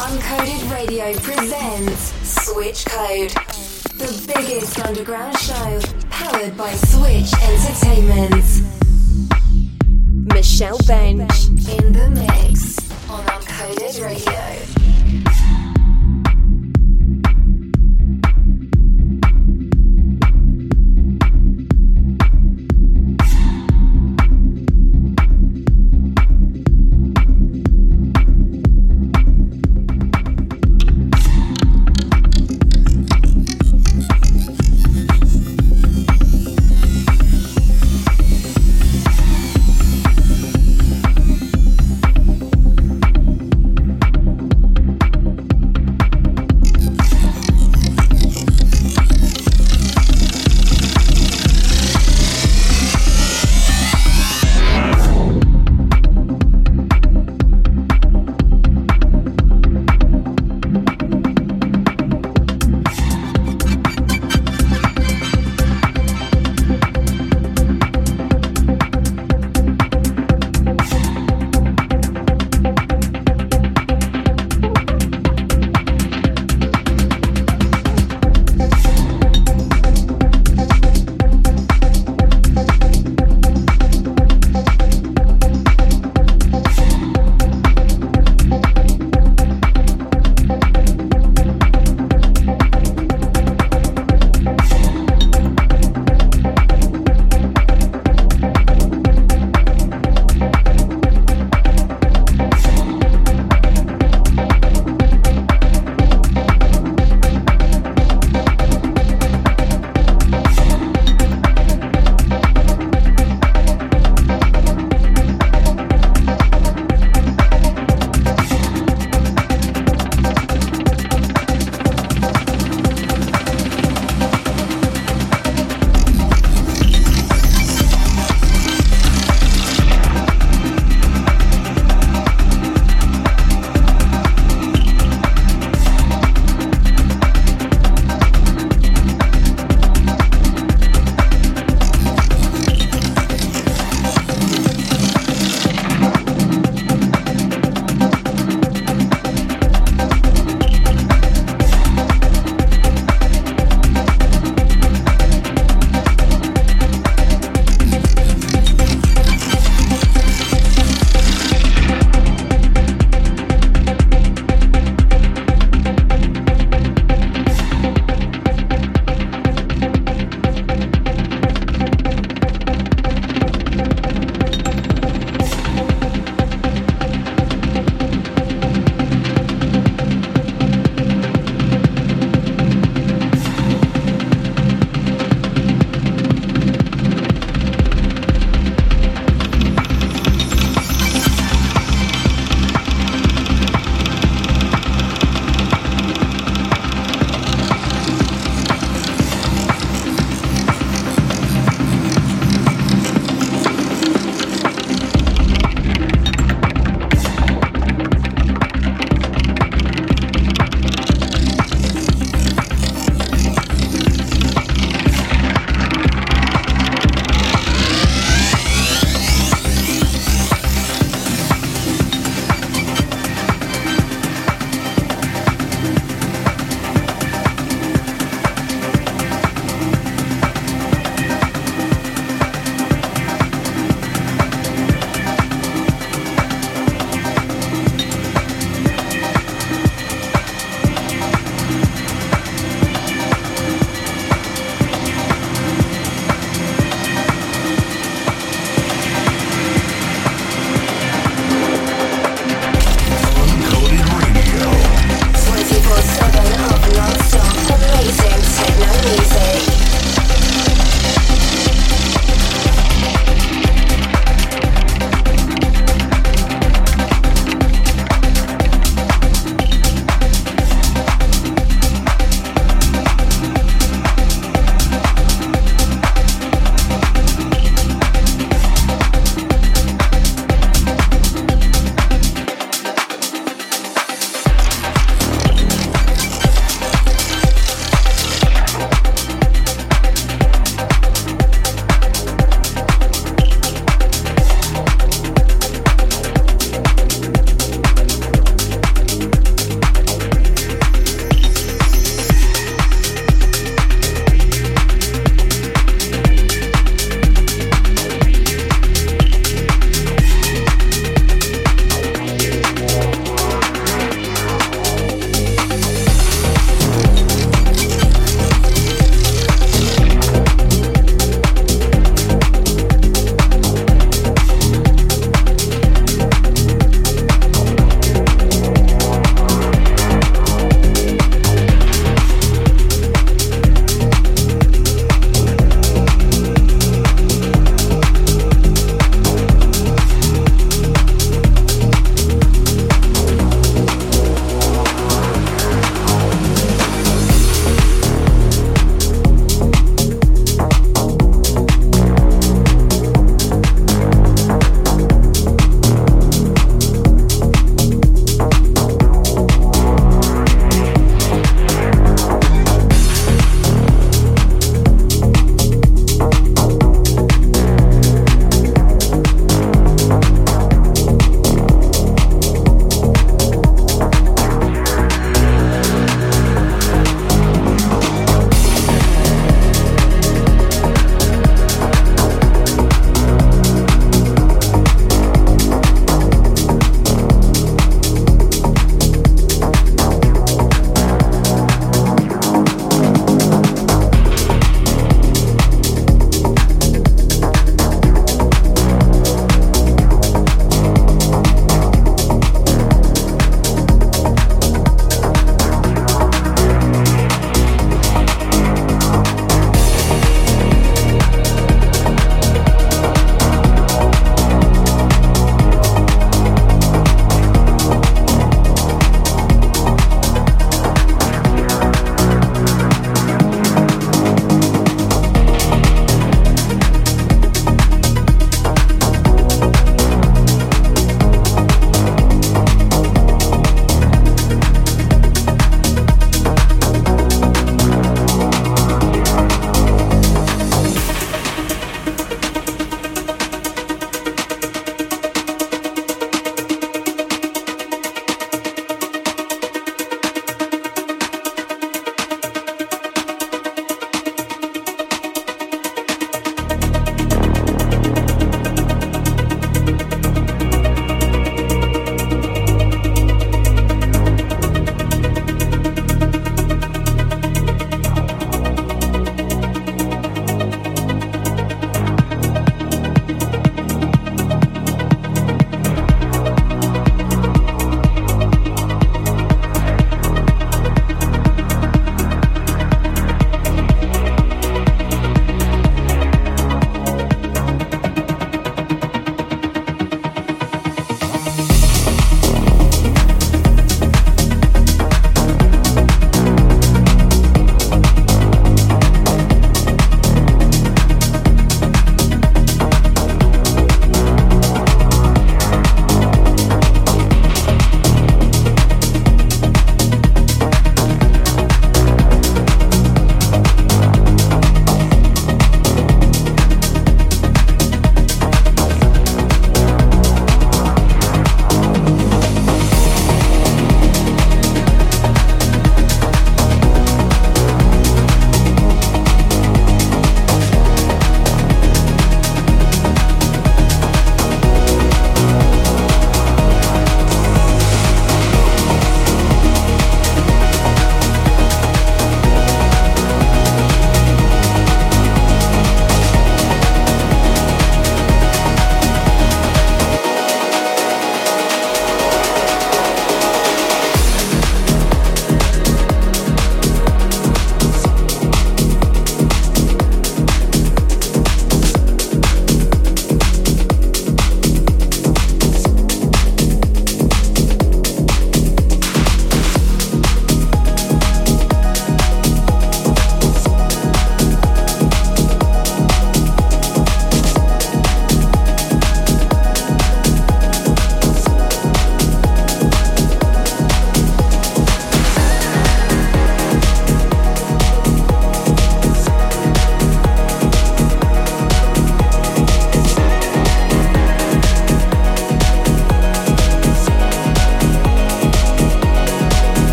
Uncoded 0.00 0.72
Radio 0.72 1.12
presents 1.18 2.14
Switch 2.26 2.86
Code, 2.86 3.28
the 3.98 4.32
biggest 4.34 4.80
underground 4.80 5.36
show 5.36 5.80
powered 6.08 6.56
by 6.56 6.72
Switch 6.72 7.30
Entertainment. 7.42 8.64
Michelle 10.32 10.78
Bench 10.86 11.48
in 11.48 11.92
the 11.92 12.08
mix 12.14 12.78
on 13.10 13.22
Uncoded 13.26 14.02
Radio. 14.02 14.79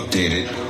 Updated 0.00 0.69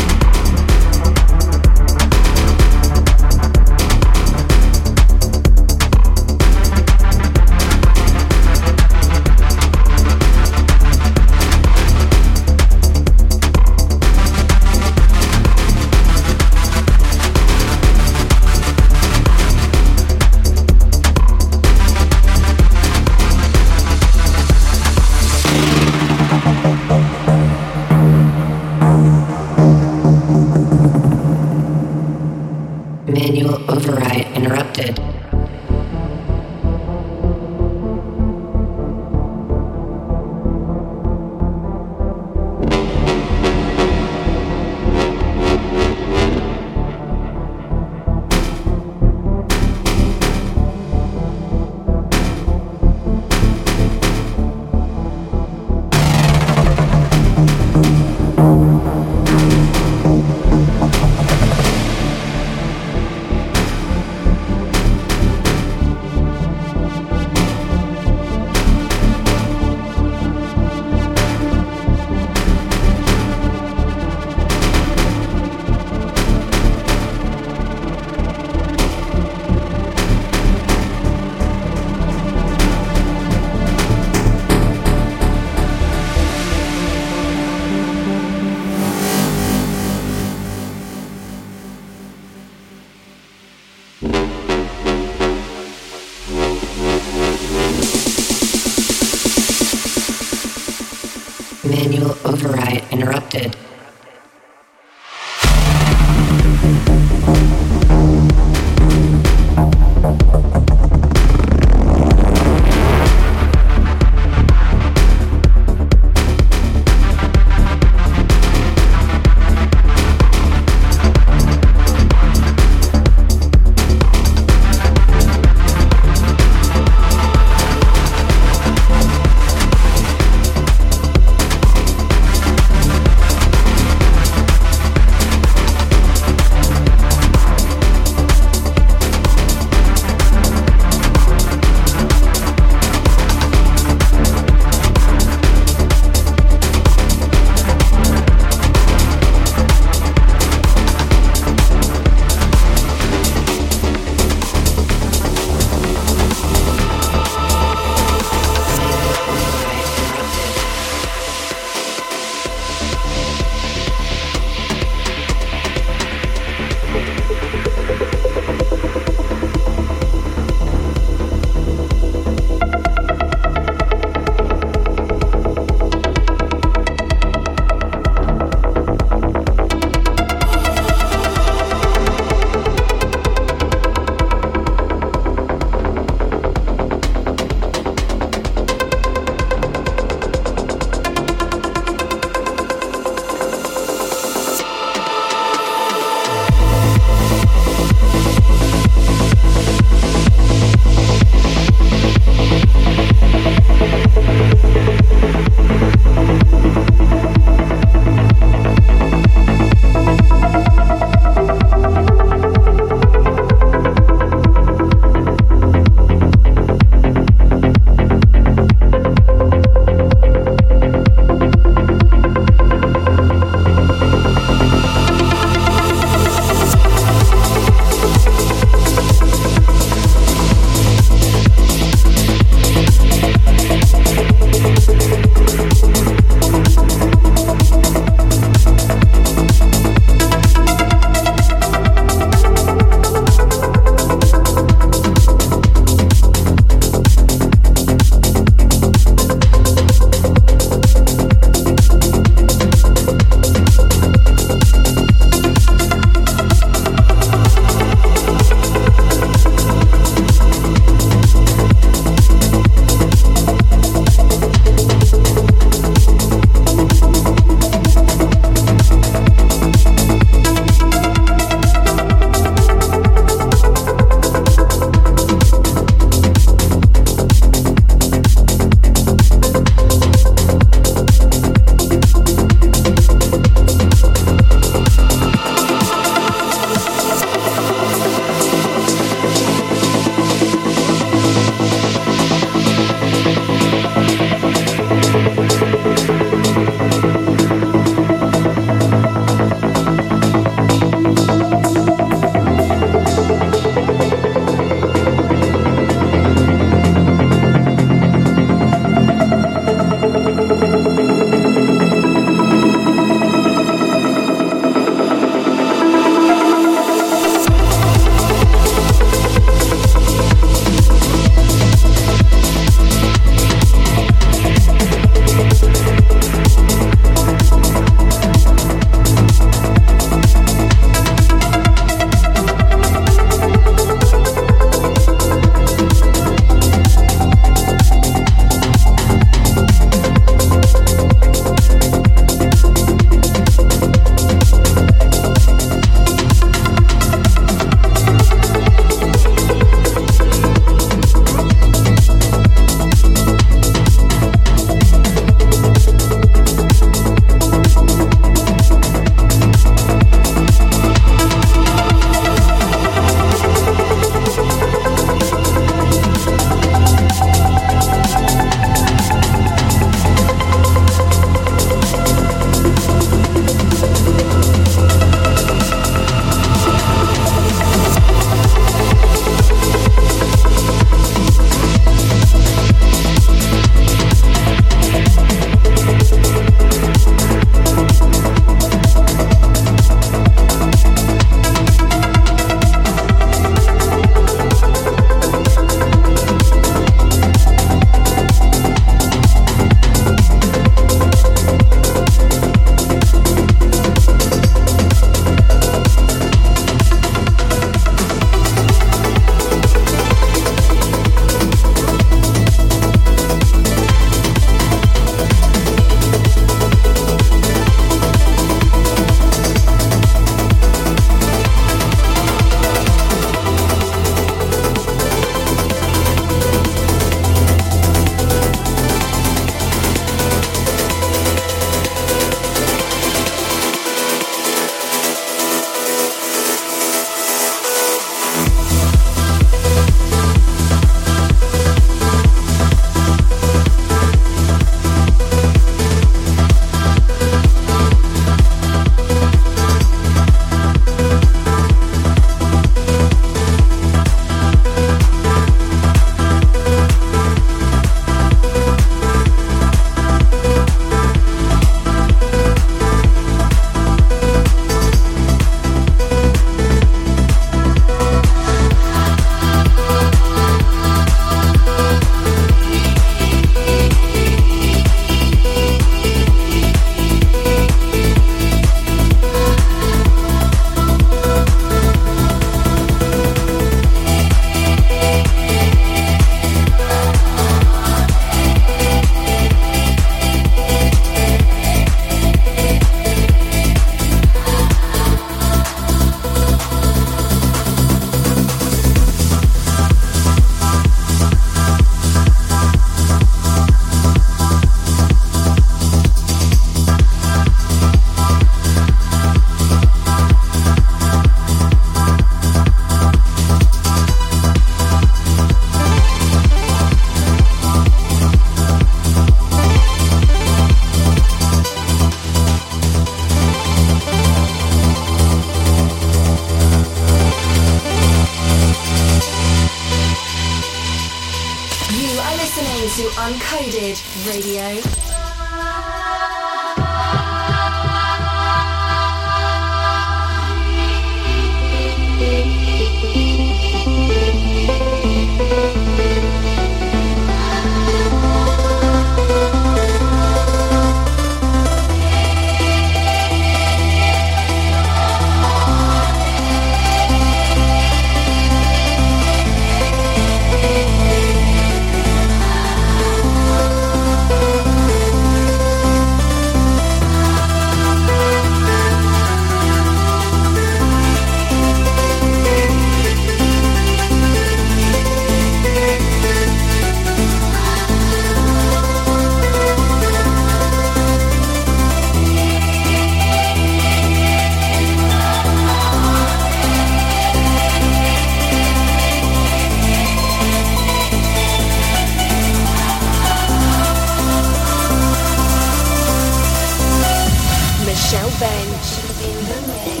shall 598.11 598.29
bang. 598.41 600.00